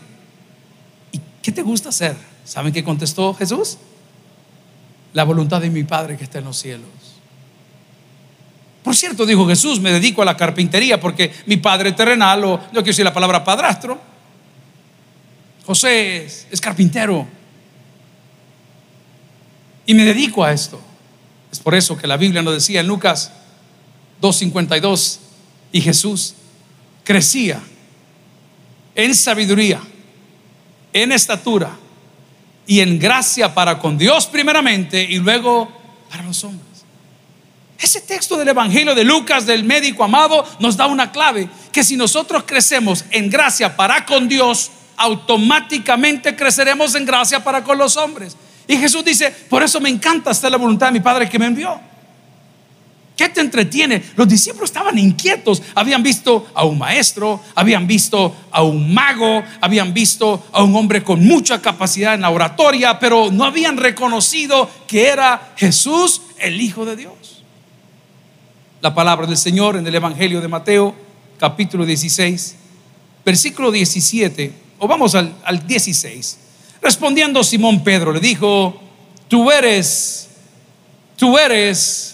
[1.11, 2.15] ¿y qué te gusta hacer?
[2.43, 3.77] ¿Saben qué contestó Jesús?
[5.13, 6.89] La voluntad de mi Padre que está en los cielos.
[8.83, 12.69] Por cierto, dijo Jesús, me dedico a la carpintería porque mi padre terrenal, o no
[12.71, 13.99] quiero decir la palabra padrastro,
[15.65, 17.25] José es, carpintero.
[19.85, 20.81] Y me dedico a esto.
[21.49, 23.31] Es por eso que la Biblia nos decía en Lucas
[24.21, 25.19] 2.52,
[25.71, 26.35] y Jesús
[27.03, 27.61] crecía
[28.95, 29.81] en sabiduría,
[30.91, 31.77] en estatura
[32.65, 35.71] y en gracia para con Dios primeramente y luego
[36.09, 36.67] para los hombres.
[37.77, 41.97] Ese texto del Evangelio de Lucas, del médico amado, nos da una clave, que si
[41.97, 48.37] nosotros crecemos en gracia para con Dios, automáticamente creceremos en gracia para con los hombres.
[48.67, 51.47] Y Jesús dice, por eso me encanta hacer la voluntad de mi Padre que me
[51.47, 51.79] envió.
[53.15, 54.03] ¿Qué te entretiene?
[54.15, 55.61] Los discípulos estaban inquietos.
[55.75, 61.03] Habían visto a un maestro, habían visto a un mago, habían visto a un hombre
[61.03, 66.85] con mucha capacidad en la oratoria, pero no habían reconocido que era Jesús, el Hijo
[66.85, 67.13] de Dios.
[68.81, 70.93] la palabra del Señor en el Evangelio de Mateo,
[71.39, 72.55] capítulo 16,
[73.23, 76.39] versículo 17, o vamos al, al 16.
[76.81, 78.77] Respondiendo Simón Pedro, le dijo,
[79.29, 80.27] tú eres,
[81.15, 82.13] tú eres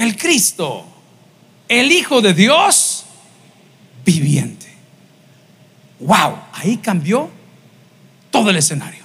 [0.00, 0.86] el Cristo,
[1.68, 3.04] el Hijo de Dios
[4.02, 4.66] viviente.
[6.00, 7.28] Wow, ahí cambió
[8.30, 9.04] todo el escenario.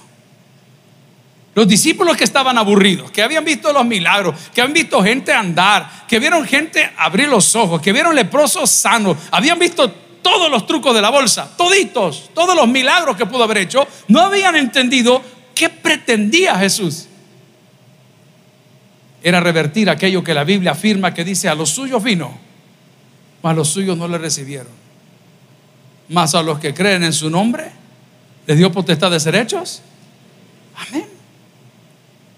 [1.54, 6.06] Los discípulos que estaban aburridos, que habían visto los milagros, que habían visto gente andar,
[6.08, 9.90] que vieron gente abrir los ojos, que vieron leprosos sanos, habían visto
[10.22, 14.20] todos los trucos de la bolsa, toditos, todos los milagros que pudo haber hecho, no
[14.20, 15.22] habían entendido
[15.54, 17.08] qué pretendía Jesús.
[19.22, 22.36] Era revertir aquello que la Biblia afirma que dice, a los suyos vino,
[23.42, 24.72] mas los suyos no le recibieron.
[26.08, 27.70] Mas a los que creen en su nombre,
[28.46, 29.82] les dio potestad de ser hechos.
[30.76, 31.06] Amén.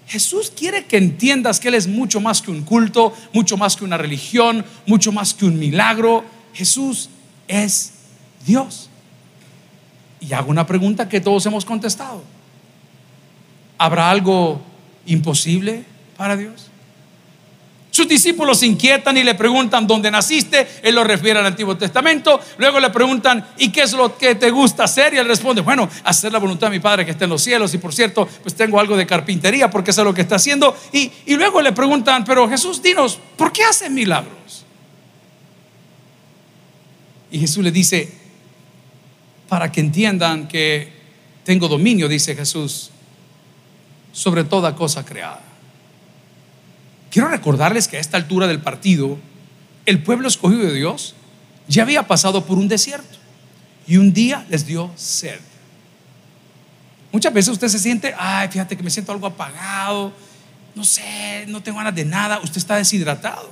[0.07, 3.83] Jesús quiere que entiendas que Él es mucho más que un culto, mucho más que
[3.83, 6.25] una religión, mucho más que un milagro.
[6.53, 7.09] Jesús
[7.47, 7.93] es
[8.43, 8.89] Dios.
[10.19, 12.23] Y hago una pregunta que todos hemos contestado.
[13.77, 14.59] ¿Habrá algo
[15.05, 15.83] imposible
[16.17, 16.68] para Dios?
[17.99, 20.65] Sus discípulos se inquietan y le preguntan dónde naciste.
[20.83, 22.39] Él lo refiere al Antiguo Testamento.
[22.57, 25.13] Luego le preguntan, ¿y qué es lo que te gusta hacer?
[25.13, 27.73] Y él responde, bueno, hacer la voluntad de mi Padre que está en los cielos.
[27.73, 30.77] Y por cierto, pues tengo algo de carpintería porque eso es lo que está haciendo.
[30.93, 34.65] Y, y luego le preguntan, pero Jesús, dinos, ¿por qué haces milagros?
[37.31, 38.13] Y Jesús le dice,
[39.49, 40.87] para que entiendan que
[41.43, 42.91] tengo dominio, dice Jesús,
[44.13, 45.48] sobre toda cosa creada.
[47.09, 49.17] Quiero recordarles que a esta altura del partido,
[49.85, 51.15] el pueblo escogido de Dios
[51.67, 53.17] ya había pasado por un desierto
[53.87, 55.39] y un día les dio sed.
[57.11, 60.13] Muchas veces usted se siente, ay, fíjate que me siento algo apagado,
[60.75, 63.51] no sé, no tengo ganas de nada, usted está deshidratado.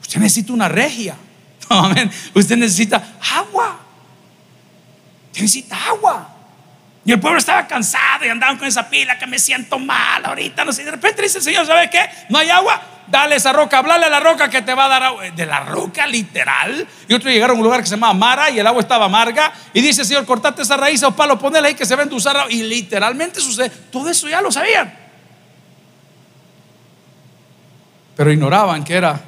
[0.00, 1.16] Usted necesita una regia.
[1.68, 2.10] Amén.
[2.34, 3.80] Usted necesita agua.
[5.28, 6.33] Usted necesita agua.
[7.06, 10.64] Y el pueblo estaba cansado y andaban con esa pila que me siento mal ahorita,
[10.64, 10.84] no sé.
[10.84, 12.00] De repente dice el Señor, ¿sabe qué?
[12.30, 15.02] No hay agua, dale esa roca, hablale a la roca que te va a dar
[15.02, 15.24] agua.
[15.30, 16.86] De la roca literal.
[17.06, 19.52] Y otros llegaron a un lugar que se llama Mara y el agua estaba amarga.
[19.74, 22.46] Y dice Señor, cortate esa raíz o palo, ponela ahí que se va a endulzar.
[22.48, 23.68] Y literalmente sucede.
[23.68, 24.94] Todo eso ya lo sabían.
[28.16, 29.20] Pero ignoraban que era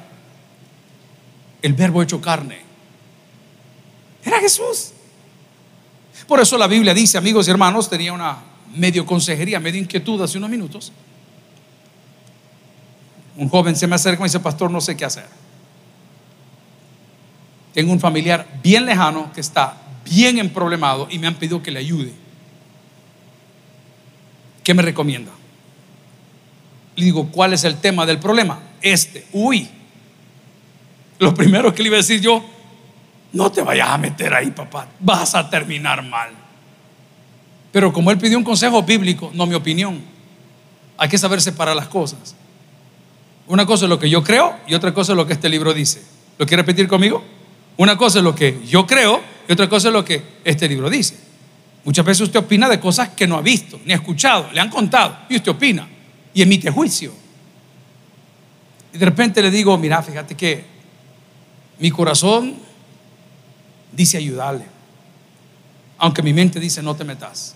[1.61, 2.61] el verbo hecho carne.
[4.23, 4.93] Era Jesús.
[6.27, 8.37] Por eso la Biblia dice, amigos y hermanos, tenía una
[8.75, 10.91] medio consejería, medio inquietud hace unos minutos.
[13.37, 15.27] Un joven se me acerca y dice, pastor, no sé qué hacer.
[17.73, 21.79] Tengo un familiar bien lejano que está bien emproblemado y me han pedido que le
[21.79, 22.11] ayude.
[24.63, 25.31] ¿Qué me recomienda?
[26.95, 28.59] Le digo, ¿cuál es el tema del problema?
[28.81, 29.69] Este, uy.
[31.19, 32.43] Lo primero que le iba a decir yo,
[33.37, 34.87] no te vayas a meter ahí, papá.
[34.99, 36.31] Vas a terminar mal.
[37.71, 40.01] Pero como él pidió un consejo bíblico, no mi opinión,
[40.97, 42.35] hay que saber separar las cosas.
[43.45, 45.71] Una cosa es lo que yo creo y otra cosa es lo que este libro
[45.71, 46.03] dice.
[46.39, 47.23] ¿Lo quiere repetir conmigo?
[47.77, 50.89] Una cosa es lo que yo creo y otra cosa es lo que este libro
[50.89, 51.15] dice.
[51.85, 54.69] Muchas veces usted opina de cosas que no ha visto ni ha escuchado, le han
[54.69, 55.87] contado y usted opina
[56.33, 57.13] y emite juicio.
[58.93, 60.65] Y de repente le digo, mira, fíjate que
[61.77, 62.66] mi corazón
[63.97, 64.65] dice ayudarle.
[65.97, 67.55] Aunque mi mente dice no te metas.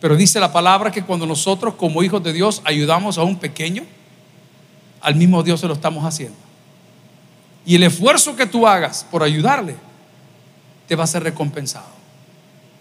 [0.00, 3.84] Pero dice la palabra que cuando nosotros como hijos de Dios ayudamos a un pequeño,
[5.00, 6.36] al mismo Dios se lo estamos haciendo.
[7.64, 9.76] Y el esfuerzo que tú hagas por ayudarle
[10.88, 12.00] te va a ser recompensado.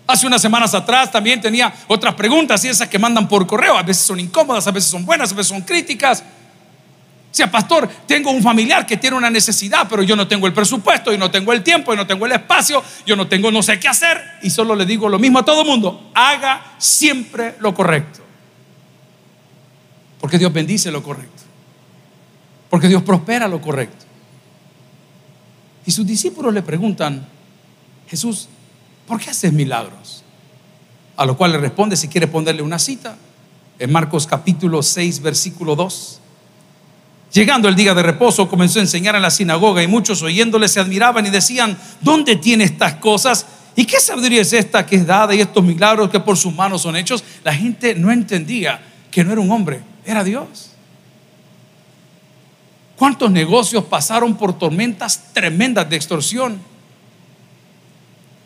[0.07, 3.77] Hace unas semanas atrás también tenía otras preguntas y esas que mandan por correo.
[3.77, 6.23] A veces son incómodas, a veces son buenas, a veces son críticas.
[7.31, 10.53] O sea, pastor, tengo un familiar que tiene una necesidad, pero yo no tengo el
[10.53, 13.61] presupuesto, y no tengo el tiempo, y no tengo el espacio, yo no tengo no
[13.61, 17.73] sé qué hacer, y solo le digo lo mismo a todo mundo, haga siempre lo
[17.75, 18.19] correcto.
[20.19, 21.43] Porque Dios bendice lo correcto.
[22.69, 24.05] Porque Dios prospera lo correcto.
[25.85, 27.25] Y sus discípulos le preguntan,
[28.07, 28.49] Jesús,
[29.07, 30.23] ¿por qué haces milagros?
[31.15, 33.17] A lo cual le responde, si quiere ponerle una cita,
[33.77, 36.21] en Marcos capítulo 6, versículo 2.
[37.31, 40.79] Llegando el día de reposo, comenzó a enseñar en la sinagoga y muchos oyéndole se
[40.79, 43.45] admiraban y decían, ¿dónde tiene estas cosas?
[43.75, 46.81] ¿Y qué sabiduría es esta que es dada y estos milagros que por sus manos
[46.81, 47.23] son hechos?
[47.43, 50.71] La gente no entendía que no era un hombre, era Dios.
[52.95, 56.59] ¿Cuántos negocios pasaron por tormentas tremendas de extorsión?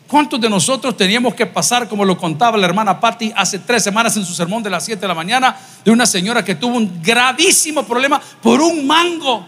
[0.08, 4.16] ¿Cuántos de nosotros teníamos que pasar, como lo contaba la hermana Patty hace tres semanas
[4.16, 7.00] en su sermón de las 7 de la mañana, de una señora que tuvo un
[7.02, 9.46] gravísimo problema por un mango?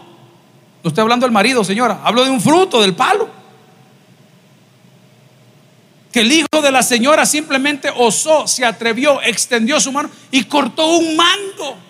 [0.83, 2.01] No estoy hablando del marido, señora.
[2.03, 3.29] Hablo de un fruto del palo.
[6.11, 10.87] Que el hijo de la señora simplemente osó, se atrevió, extendió su mano y cortó
[10.87, 11.86] un mango.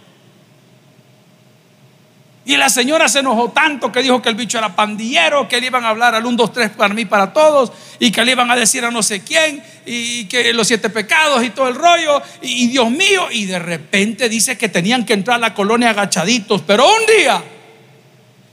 [2.47, 5.67] Y la señora se enojó tanto que dijo que el bicho era pandillero, que le
[5.67, 8.49] iban a hablar al 1, 2, 3 para mí, para todos, y que le iban
[8.49, 12.21] a decir a no sé quién, y que los siete pecados y todo el rollo,
[12.41, 16.61] y, Dios mío, y de repente dice que tenían que entrar a la colonia agachaditos,
[16.61, 17.43] pero un día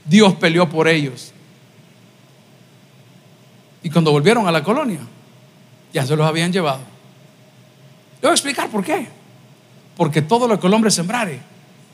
[0.03, 1.31] Dios peleó por ellos.
[3.81, 4.99] Y cuando volvieron a la colonia,
[5.93, 6.81] ya se los habían llevado.
[8.15, 9.07] Le voy a explicar por qué.
[9.95, 11.39] Porque todo lo que el hombre sembrare,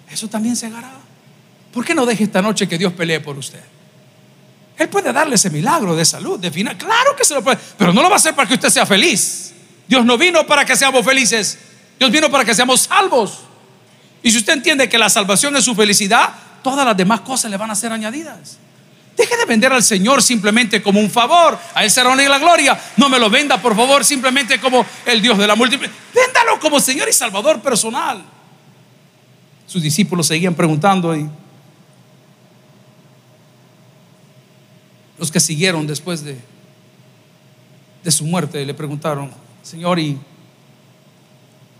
[0.09, 1.00] eso también se segará.
[1.71, 3.61] ¿Por qué no deje esta noche que Dios pelee por usted?
[4.77, 6.77] Él puede darle ese milagro de salud, de final.
[6.77, 8.85] Claro que se lo puede, pero no lo va a hacer para que usted sea
[8.85, 9.53] feliz.
[9.87, 11.57] Dios no vino para que seamos felices.
[11.99, 13.41] Dios vino para que seamos salvos.
[14.23, 16.29] Y si usted entiende que la salvación es su felicidad,
[16.63, 18.57] todas las demás cosas le van a ser añadidas.
[19.15, 21.59] Deje de vender al Señor simplemente como un favor.
[21.75, 22.79] A Él será la gloria.
[22.97, 26.03] No me lo venda, por favor, simplemente como el Dios de la multiplicación.
[26.13, 28.23] Véndalo como Señor y Salvador personal.
[29.67, 31.29] Sus discípulos seguían preguntando y
[35.21, 36.35] los que siguieron después de,
[38.03, 39.29] de su muerte le preguntaron,
[39.61, 40.17] Señor, ¿y,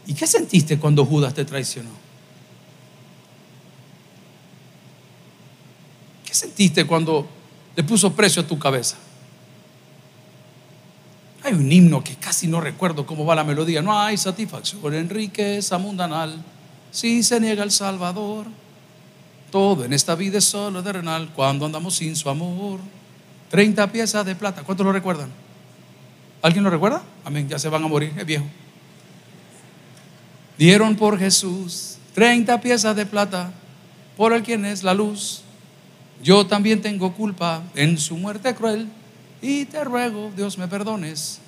[0.06, 1.89] ¿y qué sentiste cuando Judas te traicionó?
[6.23, 7.27] ¿Qué sentiste cuando
[7.75, 8.97] le puso precio a tu cabeza?
[11.41, 13.82] Hay un himno que casi no recuerdo cómo va la melodía.
[13.82, 16.43] No hay satisfacción en riqueza mundanal
[16.91, 18.45] si se niega el Salvador.
[19.49, 22.80] Todo en esta vida es solo de renal cuando andamos sin su amor.
[23.51, 24.63] 30 piezas de plata.
[24.63, 25.29] ¿Cuántos lo recuerdan?
[26.41, 27.03] ¿Alguien lo recuerda?
[27.23, 28.45] Amén, ya se van a morir, es viejo.
[30.57, 33.51] Dieron por Jesús 30 piezas de plata
[34.17, 35.43] por el quien es la luz.
[36.23, 38.87] Yo también tengo culpa en su muerte cruel
[39.41, 41.39] y te ruego, Dios me perdones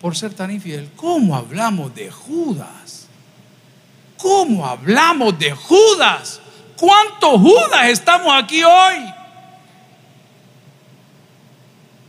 [0.00, 0.90] por ser tan infiel.
[0.96, 3.06] ¿Cómo hablamos de Judas?
[4.16, 6.40] ¿Cómo hablamos de Judas?
[6.76, 9.21] ¿Cuántos Judas estamos aquí hoy?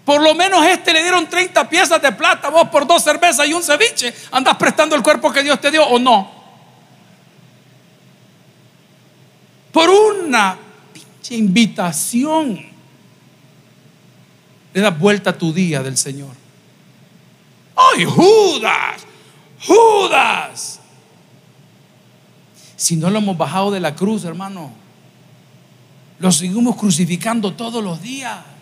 [0.05, 3.53] Por lo menos este le dieron 30 piezas de plata, vos por dos cervezas y
[3.53, 6.29] un ceviche, andas prestando el cuerpo que Dios te dio o no.
[9.71, 10.57] Por una
[10.91, 12.63] pinche invitación,
[14.73, 16.35] le das vuelta a tu día del Señor.
[17.75, 19.05] ¡Ay, Judas!
[19.65, 20.79] ¡Judas!
[22.75, 24.71] Si no lo hemos bajado de la cruz, hermano,
[26.19, 28.52] lo seguimos crucificando todos los días.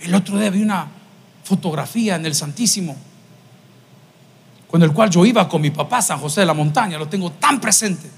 [0.00, 0.88] El otro día vi una
[1.44, 2.96] fotografía en el Santísimo,
[4.68, 7.08] con el cual yo iba con mi papá a San José de la Montaña, lo
[7.08, 8.10] tengo tan presente.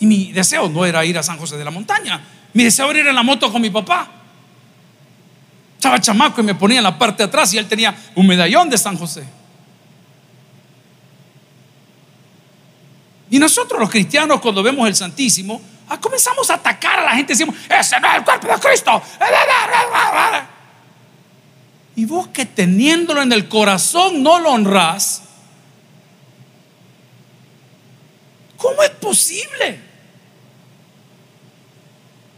[0.00, 2.20] Y mi deseo no era ir a San José de la Montaña,
[2.54, 4.08] mi deseo era ir en la moto con mi papá.
[5.76, 8.68] Estaba chamaco y me ponía en la parte de atrás y él tenía un medallón
[8.68, 9.24] de San José.
[13.30, 17.32] Y nosotros los cristianos cuando vemos el Santísimo, Ah, comenzamos a atacar a la gente.
[17.32, 19.02] Decimos, ese no es el cuerpo de Cristo.
[21.96, 25.22] Y vos que teniéndolo en el corazón no lo honras,
[28.56, 29.80] ¿cómo es posible?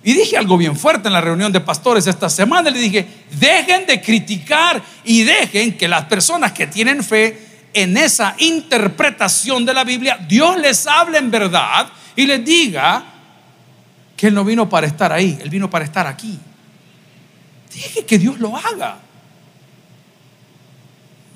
[0.02, 2.70] Y dije algo bien fuerte en la reunión de pastores esta semana.
[2.70, 8.34] Le dije, dejen de criticar y dejen que las personas que tienen fe en esa
[8.38, 13.04] interpretación de la Biblia, Dios les hable en verdad y les diga
[14.20, 16.38] que Él no vino para estar ahí, Él vino para estar aquí.
[17.72, 18.98] Deje que Dios lo haga.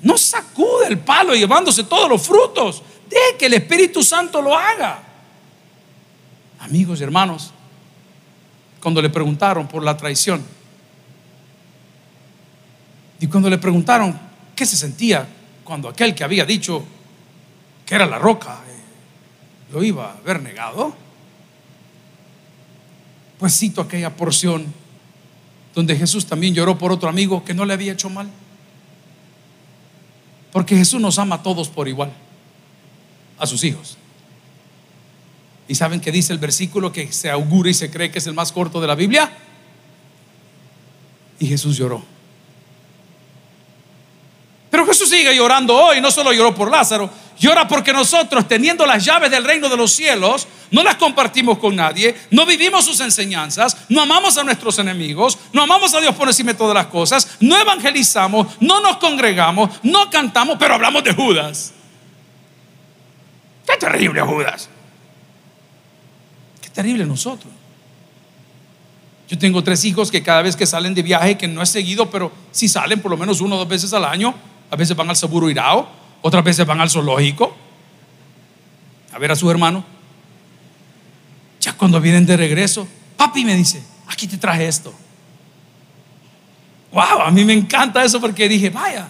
[0.03, 2.83] No sacude el palo llevándose todos los frutos.
[3.09, 5.01] Deje que el Espíritu Santo lo haga.
[6.59, 7.49] Amigos y hermanos,
[8.79, 10.45] cuando le preguntaron por la traición,
[13.19, 14.19] y cuando le preguntaron
[14.55, 15.27] qué se sentía
[15.63, 16.85] cuando aquel que había dicho
[17.83, 21.04] que era la roca eh, lo iba a haber negado,
[23.49, 24.73] cito aquella porción
[25.73, 28.29] donde Jesús también lloró por otro amigo que no le había hecho mal.
[30.51, 32.13] Porque Jesús nos ama a todos por igual,
[33.37, 33.97] a sus hijos.
[35.67, 38.33] ¿Y saben qué dice el versículo que se augura y se cree que es el
[38.33, 39.29] más corto de la Biblia?
[41.39, 42.03] Y Jesús lloró.
[44.69, 49.03] Pero Jesús sigue llorando hoy, no solo lloró por Lázaro, llora porque nosotros, teniendo las
[49.03, 53.77] llaves del reino de los cielos, no las compartimos con nadie, no vivimos sus enseñanzas,
[53.87, 57.37] no amamos a nuestros enemigos, no amamos a Dios por encima de todas las cosas,
[57.39, 61.73] no evangelizamos, no nos congregamos, no cantamos, pero hablamos de Judas.
[63.65, 64.67] Qué terrible Judas.
[66.61, 67.53] Qué terrible nosotros.
[69.29, 72.09] Yo tengo tres hijos que cada vez que salen de viaje, que no es seguido,
[72.09, 74.35] pero si salen por lo menos uno o dos veces al año,
[74.69, 75.87] a veces van al Seguro Irao,
[76.21, 77.55] otras veces van al zoológico
[79.13, 79.94] a ver a su hermano.
[81.65, 82.87] Ya cuando vienen de regreso,
[83.17, 84.93] papi me dice, aquí te traje esto.
[86.91, 89.07] Wow, a mí me encanta eso porque dije, vaya,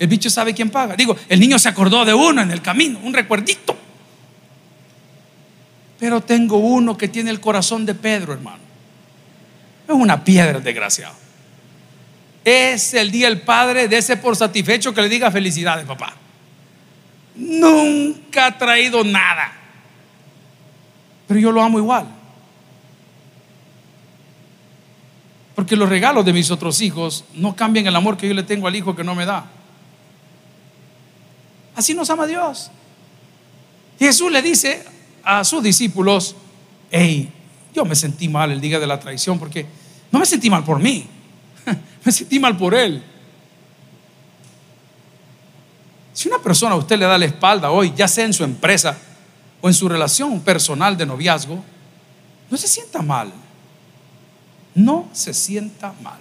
[0.00, 0.96] el bicho sabe quién paga.
[0.96, 3.78] Digo, el niño se acordó de uno en el camino, un recuerdito.
[6.00, 8.64] Pero tengo uno que tiene el corazón de Pedro, hermano.
[9.86, 11.14] Es una piedra, desgraciado.
[12.44, 16.12] Es el día el padre de ese por satisfecho que le diga felicidades, papá.
[17.36, 19.63] Nunca ha traído nada.
[21.26, 22.06] Pero yo lo amo igual.
[25.54, 28.66] Porque los regalos de mis otros hijos no cambian el amor que yo le tengo
[28.66, 29.46] al hijo que no me da.
[31.76, 32.70] Así nos ama Dios.
[33.98, 34.84] Jesús le dice
[35.22, 36.36] a sus discípulos,
[36.90, 37.30] hey,
[37.74, 39.66] yo me sentí mal el día de la traición porque
[40.10, 41.06] no me sentí mal por mí,
[42.04, 43.02] me sentí mal por él.
[46.12, 48.96] Si una persona a usted le da la espalda hoy, ya sea en su empresa
[49.64, 51.64] o en su relación personal de noviazgo,
[52.50, 53.32] no se sienta mal.
[54.74, 56.18] No se sienta mal.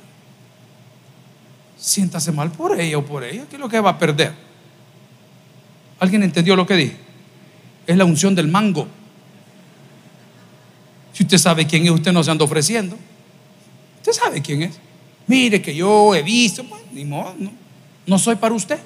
[1.77, 4.33] Siéntase mal por ella o por ella, ¿qué es lo que va a perder?
[5.99, 6.95] ¿Alguien entendió lo que dije?
[7.85, 8.87] Es la unción del mango.
[11.11, 12.97] Si usted sabe quién es, usted no se anda ofreciendo.
[13.97, 14.79] Usted sabe quién es.
[15.27, 17.35] Mire que yo he visto, pues, ni modo,
[18.05, 18.79] no soy para usted.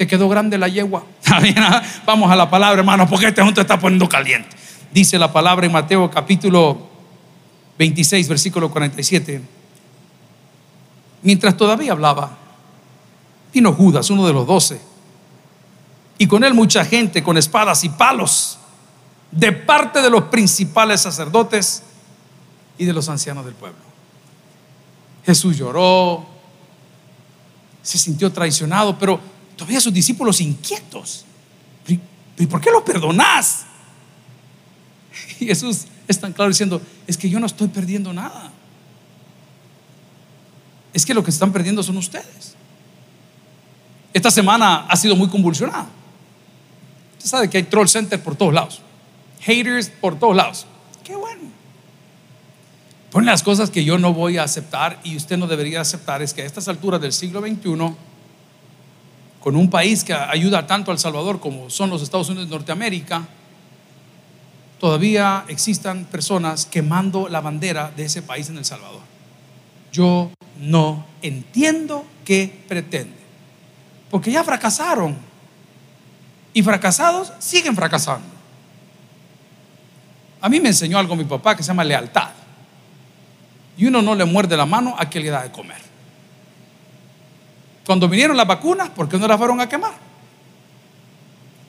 [0.00, 1.04] Te quedó grande la yegua.
[1.58, 1.82] Ah?
[2.06, 4.56] Vamos a la palabra, hermano, porque este junto está poniendo caliente.
[4.90, 6.88] Dice la palabra en Mateo capítulo
[7.76, 9.42] 26, versículo 47.
[11.20, 12.34] Mientras todavía hablaba,
[13.52, 14.80] vino Judas, uno de los doce,
[16.16, 18.58] y con él mucha gente con espadas y palos
[19.30, 21.82] de parte de los principales sacerdotes
[22.78, 23.80] y de los ancianos del pueblo.
[25.26, 26.24] Jesús lloró,
[27.82, 31.24] se sintió traicionado, pero todavía sus discípulos inquietos.
[32.38, 33.66] ¿Y por qué lo perdonás?
[35.40, 38.50] Y Jesús es tan claro diciendo, es que yo no estoy perdiendo nada.
[40.92, 42.54] Es que lo que están perdiendo son ustedes.
[44.12, 45.88] Esta semana ha sido muy convulsionada.
[47.18, 48.80] Usted sabe que hay troll center por todos lados
[49.40, 50.66] haters por todos lados.
[51.04, 51.40] Qué bueno.
[53.10, 56.32] Ponen las cosas que yo no voy a aceptar y usted no debería aceptar es
[56.32, 57.94] que a estas alturas del siglo XXI,
[59.40, 63.26] con un país que ayuda tanto al Salvador como son los Estados Unidos de Norteamérica,
[64.78, 69.00] todavía existan personas quemando la bandera de ese país en El Salvador.
[69.92, 73.16] Yo no entiendo qué pretende.
[74.10, 75.16] Porque ya fracasaron.
[76.52, 78.26] Y fracasados siguen fracasando.
[80.40, 82.30] A mí me enseñó algo mi papá que se llama lealtad.
[83.76, 85.89] Y uno no le muerde la mano a quien le da de comer.
[87.90, 89.90] Cuando vinieron las vacunas, ¿por qué no las fueron a quemar?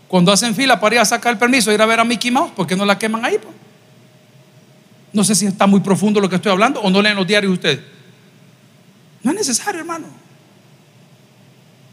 [0.07, 2.51] Cuando hacen fila para ir a sacar el permiso, ir a ver a Mickey Mouse,
[2.51, 3.39] ¿por qué no la queman ahí?
[5.13, 7.53] No sé si está muy profundo lo que estoy hablando o no leen los diarios
[7.53, 7.80] ustedes.
[9.24, 10.05] No es necesario, hermano.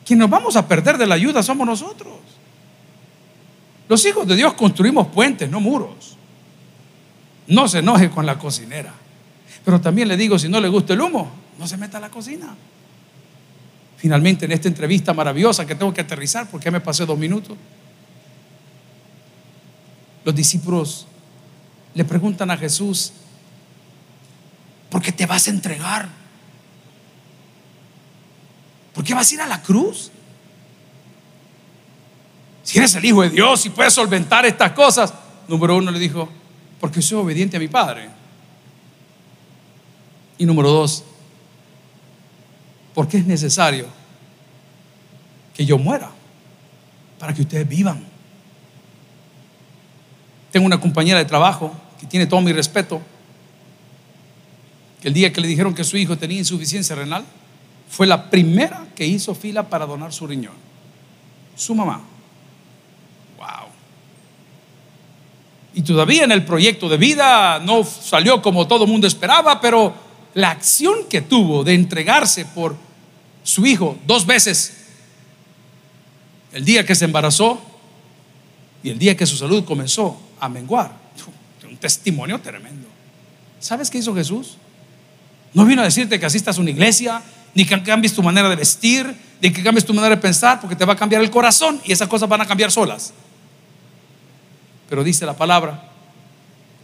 [0.04, 2.18] Quien nos vamos a perder de la ayuda somos nosotros.
[3.88, 6.18] Los hijos de Dios construimos puentes, no muros.
[7.46, 8.92] No se enoje con la cocinera.
[9.64, 12.10] Pero también le digo, si no le gusta el humo, no se meta a la
[12.10, 12.54] cocina.
[13.98, 17.56] Finalmente, en esta entrevista maravillosa que tengo que aterrizar, porque me pasé dos minutos,
[20.24, 21.06] los discípulos
[21.94, 23.12] le preguntan a Jesús,
[24.88, 26.08] ¿por qué te vas a entregar?
[28.94, 30.12] ¿Por qué vas a ir a la cruz?
[32.62, 35.12] Si eres el Hijo de Dios y puedes solventar estas cosas.
[35.48, 36.28] Número uno le dijo,
[36.78, 38.10] porque soy obediente a mi Padre.
[40.36, 41.04] Y número dos,
[42.98, 43.86] porque es necesario
[45.54, 46.10] que yo muera
[47.16, 48.04] para que ustedes vivan.
[50.50, 53.00] Tengo una compañera de trabajo que tiene todo mi respeto,
[55.00, 57.24] que el día que le dijeron que su hijo tenía insuficiencia renal,
[57.88, 60.56] fue la primera que hizo fila para donar su riñón.
[61.54, 62.00] Su mamá.
[65.72, 69.94] Y todavía en el proyecto de vida no salió como todo el mundo esperaba, pero
[70.34, 72.87] la acción que tuvo de entregarse por
[73.48, 74.74] su hijo dos veces,
[76.52, 77.58] el día que se embarazó
[78.82, 80.92] y el día que su salud comenzó a menguar,
[81.66, 82.86] un testimonio tremendo.
[83.58, 84.58] ¿Sabes qué hizo Jesús?
[85.54, 87.22] No vino a decirte que asistas a una iglesia,
[87.54, 90.76] ni que cambies tu manera de vestir, ni que cambies tu manera de pensar, porque
[90.76, 93.14] te va a cambiar el corazón y esas cosas van a cambiar solas.
[94.90, 95.88] Pero dice la palabra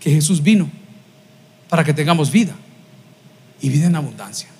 [0.01, 0.71] que Jesús vino
[1.69, 2.55] para que tengamos vida
[3.61, 4.54] y vida en abundancia.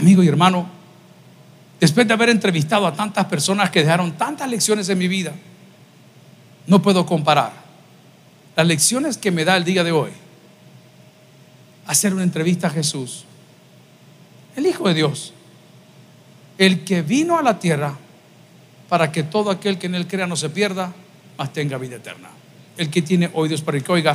[0.00, 0.66] Amigo y hermano,
[1.78, 5.34] después de haber entrevistado a tantas personas que dejaron tantas lecciones en mi vida,
[6.66, 7.52] no puedo comparar
[8.56, 10.08] las lecciones que me da el día de hoy
[11.86, 13.26] hacer una entrevista a Jesús,
[14.56, 15.34] el Hijo de Dios,
[16.56, 17.98] el que vino a la tierra
[18.88, 20.94] para que todo aquel que en él crea no se pierda,
[21.36, 22.30] mas tenga vida eterna.
[22.78, 24.14] El que tiene oídos para el que oiga,